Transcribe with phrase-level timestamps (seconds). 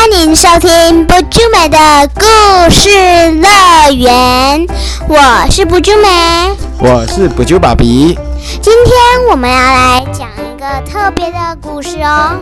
[0.00, 1.78] 欢迎收听不朱美的
[2.14, 2.24] 故
[2.70, 4.66] 事乐园，
[5.06, 8.18] 我是不朱美，我是不朱爸比。
[8.62, 8.94] 今天
[9.30, 12.40] 我们要来讲一个特别的故事哦。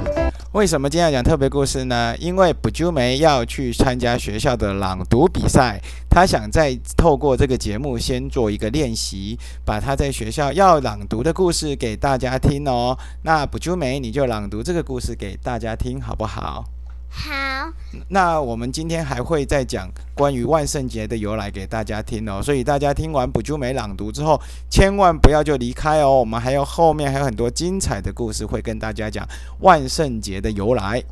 [0.53, 2.15] 为什么今天要讲特别故事呢？
[2.21, 12.97] 因为不朱梅要去参加学校的朗读比赛，他想再透过这个节目先做一个练习，把他在学校要朗读的故事给大家听哦。
[13.23, 16.65] 那不朱梅，你就朗读这个故事给大家听，好不好？
[17.11, 17.73] 好，
[18.09, 24.41] 那我们今天还会再讲关于万圣节的由来给大家听哦，所以大家听完补珠美朗读之后，
[24.71, 29.27] 千万不要就离开哦，我们还有后面还有很多精彩的故事会跟大家讲
[29.61, 31.03] 万圣节的由来。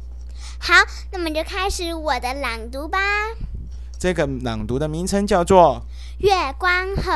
[0.59, 0.74] 好，
[1.10, 2.98] 那么就开始我的朗读吧。
[3.98, 5.83] 这个朗读的名称叫做
[6.24, 7.12] 《月光河》。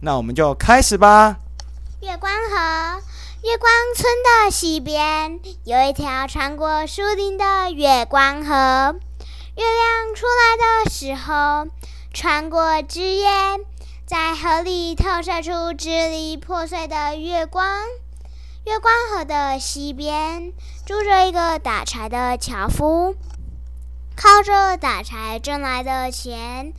[0.00, 1.38] 那我们就开始吧。
[2.00, 3.00] 月光河。
[3.42, 8.54] 月光村的西边有一条穿过树林的月光河。
[9.56, 11.66] 月亮出来的时候，
[12.14, 13.28] 穿过枝叶，
[14.06, 17.84] 在河里透射出支离破碎的月光。
[18.64, 20.52] 月光河的西边
[20.86, 23.14] 住着一个打柴的樵夫，
[24.16, 26.72] 靠着打柴挣来的钱，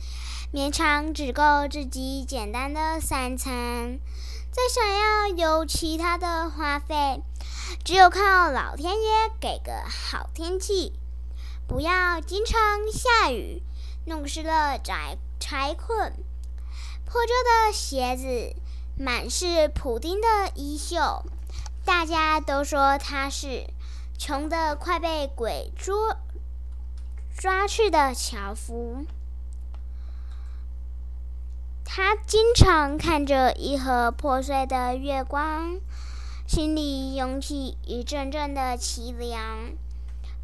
[0.52, 4.00] 勉强只够自己简单的三餐。
[4.58, 7.22] 再想要有其他的花费，
[7.84, 10.94] 只有靠老天爷给个好天气，
[11.68, 12.58] 不要经常
[12.92, 13.62] 下雨，
[14.04, 16.12] 弄湿了柴柴捆。
[17.04, 18.56] 破旧的鞋子，
[18.98, 21.24] 满是补丁的衣袖，
[21.84, 23.64] 大家都说他是
[24.18, 26.16] 穷得快被鬼捉
[27.38, 29.06] 抓去的樵夫。
[31.90, 35.80] 他经常看着一盒破碎的月光，
[36.46, 39.70] 心里涌起一阵阵的凄凉。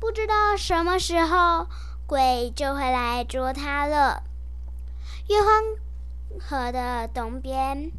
[0.01, 1.67] 不知道什么时候
[2.07, 4.23] 鬼就会来捉他了。
[5.29, 5.63] 月光
[6.41, 7.93] 河的东边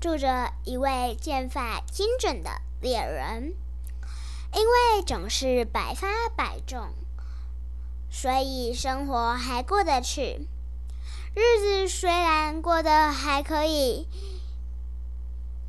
[0.00, 2.50] 住着一位剑法精准的
[2.80, 3.54] 猎人，
[4.54, 6.88] 因为总是百发百中，
[8.10, 10.48] 所以生活还过得去。
[11.34, 14.06] 日子虽然过得还可以，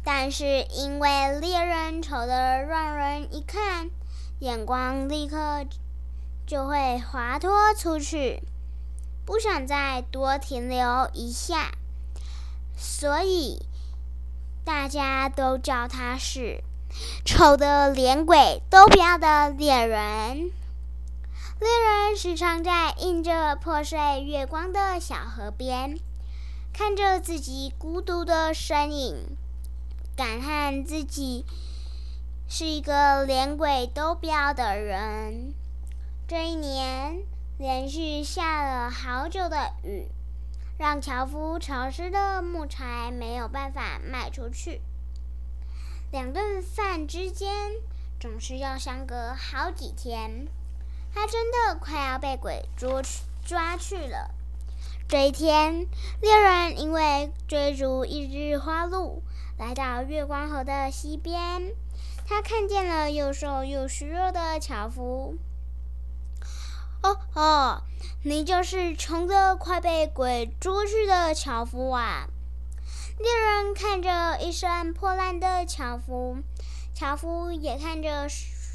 [0.03, 3.90] 但是因为猎人丑得让人一看，
[4.40, 5.66] 眼光立刻
[6.46, 8.44] 就会滑脱出去，
[9.25, 11.72] 不想再多停留一下，
[12.75, 13.66] 所以
[14.66, 16.62] 大家都叫他是
[17.23, 20.52] 丑的连鬼都不要的猎人。
[21.63, 25.97] 猎人时常在映着破碎月光的小河边，
[26.74, 29.38] 看着自己孤独的身影，
[30.13, 31.46] 感叹自己
[32.50, 35.53] 是一个连鬼都不要的人。
[36.28, 37.23] 这一年
[37.57, 40.09] 连续下了好久的雨，
[40.78, 44.81] 让樵夫潮湿的木柴没有办法卖出去。
[46.12, 47.72] 两顿饭之间
[48.19, 50.50] 总是要相隔好几天。
[51.13, 53.01] 他真的快要被鬼捉
[53.46, 54.31] 抓去了。
[55.07, 55.88] 这一天，
[56.22, 59.22] 猎人因为追逐一只花鹿，
[59.57, 61.73] 来到月光河的西边。
[62.25, 65.38] 他看见了又瘦又虚弱的樵夫。
[67.03, 67.81] 哦哦，
[68.23, 72.28] 你就是穷得快被鬼捉去的樵夫啊！
[73.19, 76.38] 猎人看着一身破烂的樵夫，
[76.96, 78.28] 樵夫也看着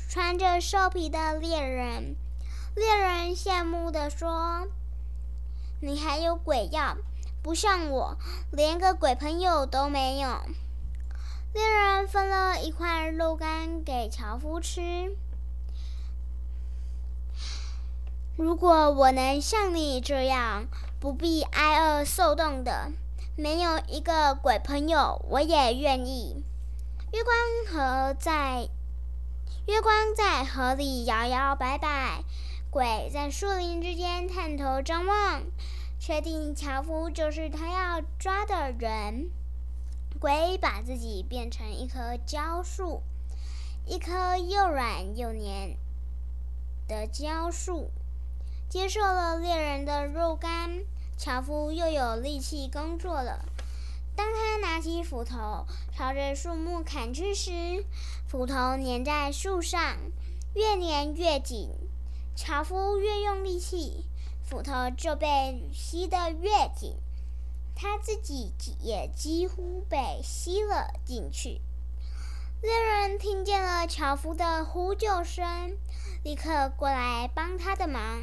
[0.09, 2.17] 穿着兽皮的猎人。
[2.79, 4.69] 猎人羡慕地说
[5.83, 6.97] ：“你还有鬼药，
[7.43, 8.17] 不像我，
[8.53, 10.41] 连个鬼朋友都没有。”
[11.53, 15.17] 猎人分了一块肉干给樵夫吃。
[18.37, 20.67] 如果我能像你这样，
[21.01, 22.93] 不必挨饿受冻的，
[23.37, 26.45] 没有一个鬼朋友，我也愿意。
[27.13, 27.35] 月光
[27.67, 28.69] 河在，
[29.67, 32.23] 月光在河里摇摇摆摆。
[32.79, 35.43] 鬼在树林之间探头张望，
[35.99, 39.31] 确定樵夫就是他要抓的人。
[40.21, 43.03] 鬼把自己变成一棵蕉树，
[43.85, 45.77] 一棵又软又黏
[46.87, 47.91] 的蕉树，
[48.69, 50.85] 接受了猎人的肉干，
[51.17, 53.45] 樵夫又有力气工作了。
[54.15, 55.67] 当他拿起斧头
[55.97, 57.85] 朝着树木砍去时，
[58.29, 59.97] 斧头粘在树上，
[60.55, 61.71] 越粘越紧。
[62.41, 64.07] 樵夫越用力气，
[64.45, 66.95] 斧头就被吸得越紧，
[67.75, 71.61] 他自己也几乎被吸了进去。
[72.63, 75.77] 猎人听见了樵夫的呼救声，
[76.23, 78.23] 立刻过来帮他的忙，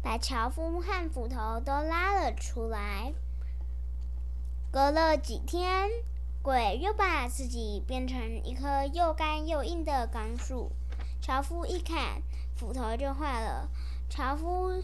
[0.00, 3.12] 把樵夫和斧头都拉了出来。
[4.70, 5.90] 隔了几天，
[6.40, 10.70] 鬼又把自己变成一棵又干又硬的钢树。
[11.20, 12.22] 樵夫一看，
[12.56, 13.68] 斧头就坏了。
[14.08, 14.82] 樵夫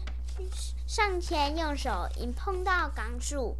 [0.85, 3.57] 上前用手一碰到钢树，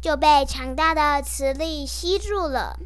[0.00, 2.78] 就被强大的磁力吸住了。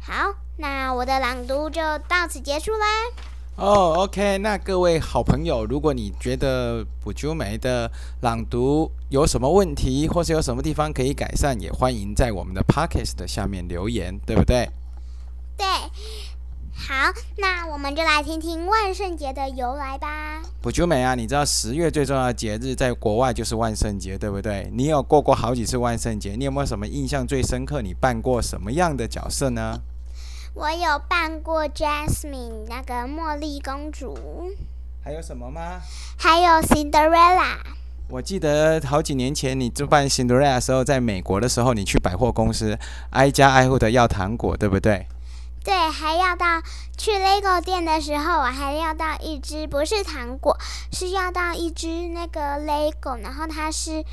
[0.00, 2.86] 好，那我的朗读就到此结束啦。
[3.56, 7.90] 哦，OK，那各位好朋友，如果你觉得补救梅的
[8.22, 14.68] 朗读有什么问题，或是有什么地方可以改善，也欢迎在我们的 Podcast 的下面留言，对不对？
[15.56, 15.66] 对。
[16.88, 20.42] 好，那我们就来听听万圣节的由来吧。
[20.60, 24.68] 补救梅啊，你知道十月最重要的节日在国外就是万圣节，对不对？
[24.74, 27.80] 你有过过好几次万圣节，你有没有什么印象最深刻？
[27.82, 29.80] 你扮过什么样的角色呢？
[30.54, 34.50] 我有扮过 Jasmine 那个茉莉公主，
[35.04, 35.80] 还有什么吗？
[36.18, 37.58] 还有 Cinderella。
[38.08, 42.76] 我记得好几年前你就扮 Cinderella 的时候，在美国的时候，你去百货公司
[43.10, 45.06] 挨家挨户的要糖果，对不对？
[45.64, 46.62] 对，还要到
[46.96, 50.56] 去 LEGO 店的时候，我还要到一只不是糖果，
[50.92, 54.04] 是要到一只那个 LEGO，然后它是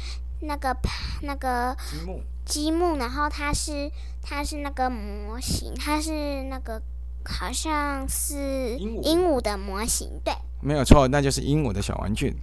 [0.41, 0.75] 那个
[1.21, 3.91] 那个积木，积木，然后它是。
[4.21, 6.79] 它是那个模型，它是那个
[7.23, 12.35] 好像是鹦鹉的模型，对，没有错，那就是鹦鹉的小玩具。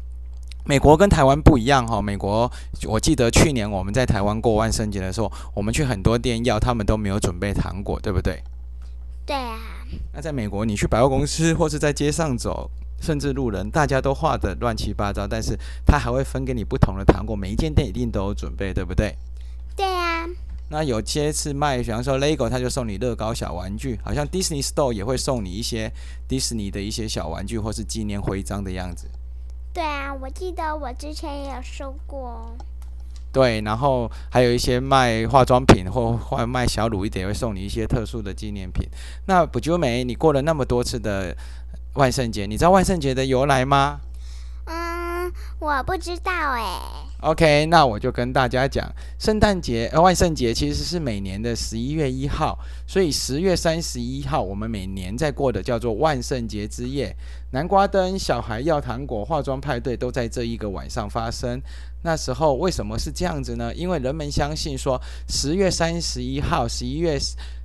[0.64, 2.50] 美国跟台湾不一样哈，美国
[2.88, 8.43] 我记得去年我们在台湾过万圣节的时候，我们去很多店要，他们都没有准备糖果，对不对？
[9.26, 9.58] 对啊。
[10.14, 12.70] 那在美国，你去百货公司或是在街上走，
[13.02, 19.14] 甚至路人，大家都画的乱七八糟，但是他还会分给你不同的糖果，每一间店一定都有准备，对不对？
[19.76, 20.25] 对啊。
[20.69, 25.93] 那有些是卖，比方说 LEGO，他就送你乐高小玩具，好像 Disney Store 也会送你一些
[26.26, 29.06] 迪士尼的一些小玩具或是纪念徽章的样子。
[29.72, 32.50] 对啊，我记得我之前也有收过。
[33.36, 38.88] 对，然后还有一些卖化妆品或或卖小卤一点，会送你一些特殊的纪念品。
[39.26, 41.36] 那不就美，你过了那么多次的
[41.96, 44.00] 万圣节，你知道万圣节的由来吗？
[45.58, 46.79] 我不知道哎。
[47.23, 48.87] OK，那我就跟大家讲，
[49.19, 57.17] 圣诞节、万圣节其实是每年的十一月一号，所以十月三十一号我们每年在过的叫做万圣节之夜，
[57.53, 61.61] 南瓜灯、小孩要糖果、化妆派对都在这一个晚上发生。
[62.03, 63.75] 那时候为什么是这样子呢？
[63.75, 67.19] 因为人们相信说，十月三十一号、十一月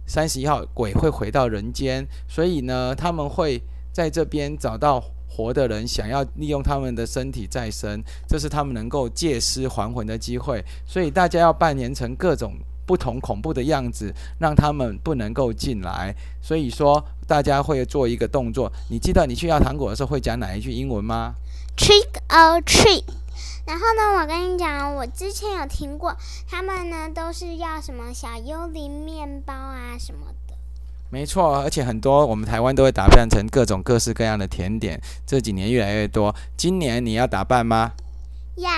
[0.08, 3.62] 三十一号鬼会回到人间，所以呢，他们会
[3.92, 5.04] 在这边找到。
[5.32, 10.62] 活的人想要利用他们的身体再生，这是他们能够借尸还魂的机会。
[10.86, 12.54] 所以大家要扮演成各种
[12.86, 16.14] 不同恐怖的样子，让他们不能够进来。
[16.42, 18.70] 所以说，大家会做一个动作。
[18.90, 21.36] 你记得你去要糖果的时候会讲哪一句英文吗
[21.78, 23.06] ？Trick or treat。
[23.66, 26.14] 然后呢，我跟你讲，我之前有听过，
[26.50, 30.28] 他们呢都是要什么小幽灵面包啊什么。
[31.12, 36.34] 没错，而且很多我们台湾都会打扮成各种各式各样的甜点，这几年越来越多。
[36.56, 37.92] 今年你要打扮吗？
[38.56, 38.72] 要。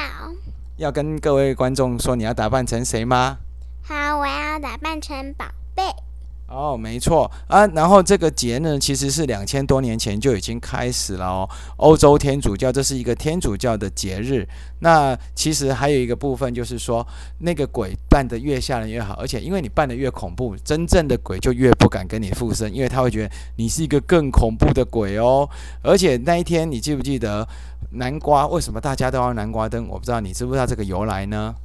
[0.78, 3.38] 要跟各位观众说你要打扮成谁吗？
[3.84, 5.46] 好，我要打扮成宝
[5.76, 5.84] 贝。
[6.54, 11.50] 哦，没错啊，然后这个节呢，其实是两千多年前就已经开始了哦。
[11.78, 14.48] 欧洲天主教这是一个天主教的节日。
[14.80, 17.06] 那其实还有一个部分就是说，
[17.40, 25.50] 那个鬼扮得越吓人越好，而且因为你扮得越恐怖，真正的鬼就越不敢跟你附身，因为他会觉得你是一个更恐怖的鬼哦。
[25.82, 27.48] 而且那一天，你记不记得
[27.94, 28.46] 南瓜？
[28.46, 29.88] 为什么大家都要南瓜灯？
[29.88, 31.56] 我不知道你知不知道这个由来呢？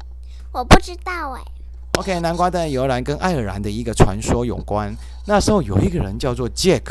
[0.53, 1.58] 我不知道哎。
[1.99, 4.95] OK，南瓜蛋的由来跟爱尔兰的一个传说有关。
[5.27, 6.85] 那时候有一个人叫做 Jack，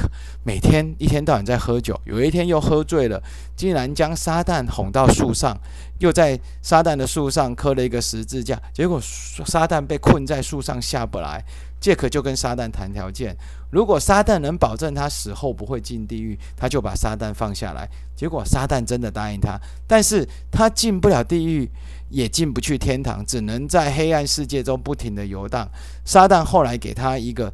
[0.44, 1.98] 每天一天到晚在喝酒。
[2.04, 3.24] 有一天又喝醉了，
[3.56, 5.58] 竟然将撒旦哄到树上，
[6.00, 8.62] 又在撒旦的树上刻了一个十字架。
[8.74, 11.42] 结果撒旦被困在树上下不来
[11.82, 13.34] ，Jack 就跟撒旦谈条件：
[13.72, 17.90] 如果撒旦能保证他死后不会进地狱，他就把撒旦放下来。
[18.14, 21.72] 结果撒旦真的答应他，但是他进不了地狱。
[22.10, 25.68] 也进不去天堂，只能在黑暗世界中不停地游荡。
[26.06, 27.52] 撒旦后来给他一个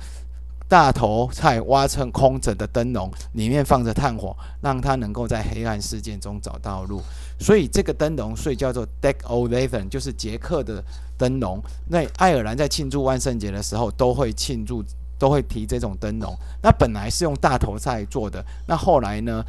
[0.68, 7.02] 大头菜挖成空着的灯笼，里面放着炭火，让他能够在黑暗世界中找到路。
[7.40, 10.84] 所以这个灯笼，所以叫做 Deck o l e v e n 就是捷克的
[11.18, 11.62] 灯笼。
[11.90, 14.84] 那爱尔兰在庆祝万圣节的时候，都会庆祝，
[15.20, 16.36] 都会提这种灯笼。
[16.62, 19.44] 那本来是用大头菜做的，那后来呢？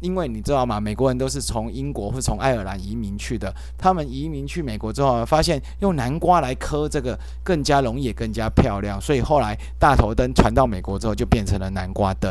[0.00, 0.80] 因为你知道吗？
[0.80, 3.54] 美国人都是从英国或从爱尔兰移民去的。
[3.78, 12.30] 他们移民去美国之后，发现用南瓜来刻这个更加容易、更加漂亮，所以后来大头灯传到美国之后，就变成了南瓜灯。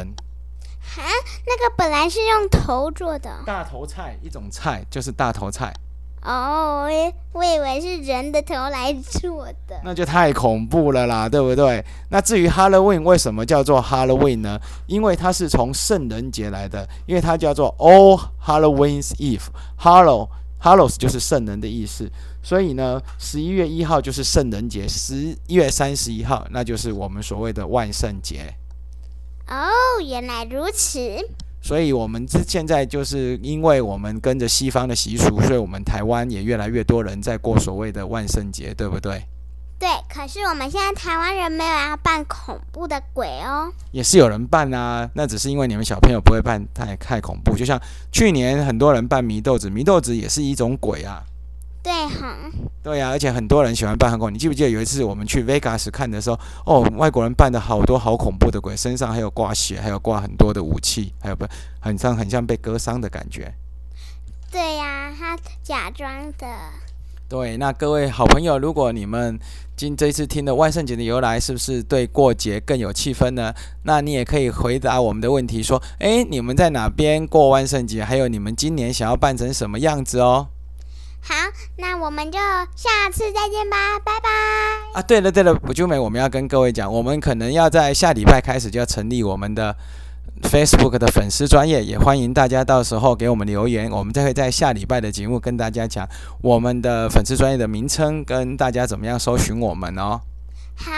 [0.81, 1.03] 哈，
[1.45, 3.29] 那个本来是用头做的。
[3.45, 5.73] 大头菜一种菜就是大头菜。
[6.21, 6.85] 哦，
[7.31, 11.83] 我以为是人的头来做的，那就太恐怖了啦，对不对？
[12.09, 14.59] 那至于 Halloween 为什么叫做 Halloween 呢？
[14.88, 20.27] 因为它是从圣人节来的，因为它叫做 All Halloween's Eve，Hallow
[20.61, 22.11] Hallows 就是圣人的意思，
[22.43, 28.53] 所以呢，十一月一号就是圣人节，十一月三十一号那就是我们所谓的万圣节。
[29.47, 30.99] 哦，原来如此。
[31.61, 39.23] 所以，我们这现在就是因为我们跟着西方的习俗，所以我们台湾也越来越多人在过所谓的万圣节，对不对？
[39.77, 39.89] 对。
[40.09, 43.71] 可是我们现在台湾人没有要扮恐怖的鬼哦。
[43.91, 47.55] 也是有人扮啊，那只是因为你们小朋友不会扮太太恐怖。
[47.55, 47.79] 就像
[48.11, 51.23] 去年很多人扮祢豆子，祢豆子也是一种鬼啊。
[51.81, 52.36] 对哈，
[52.83, 54.29] 对呀，而且很多人喜欢扮韩国。
[54.29, 61.45] 你记不记得有一次我们去 Vegas 看的时候，哦，外国人扮的好多好恐怖的鬼，身上还有挂血，还有挂很多的武器，还有不
[61.79, 63.53] 很像很像被割伤的感觉。
[64.51, 66.48] 对呀，他假装的。
[67.29, 69.39] 对，那各位好朋友，如果你们
[69.77, 73.53] 今这次听的万圣节的由来，是不是对过节更有气氛呢？
[73.83, 78.03] 那你也可以回答我们的问题，说，哎，你们在哪边过万圣节？
[78.03, 80.48] 还有你们今年想要扮成什么样子哦？
[81.21, 81.35] 好，
[81.77, 82.39] 那我们就
[82.75, 84.29] 下次再见吧，拜拜。
[84.93, 89.75] 啊，对了对了，不就美，我们要跟各位讲，我们可能要在下礼拜开始就要成立我们的
[90.43, 96.07] Facebook 的粉丝专业，也欢迎大家到时候给我们留言，我们再会在下礼拜的节目跟大家讲
[96.41, 100.21] 我们的粉丝专业的名称，跟大家怎么样搜寻我们哦。
[100.75, 100.91] 好，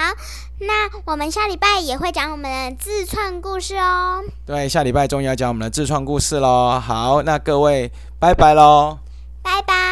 [0.59, 4.23] 那我们下礼拜也会讲我们的自创故事哦。
[4.45, 6.79] 对，下礼拜终于要讲我们的自创故事喽。
[6.79, 8.99] 好，那各位拜拜喽，
[9.41, 9.90] 拜拜。